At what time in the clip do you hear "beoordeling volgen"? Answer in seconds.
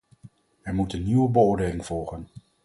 1.29-2.27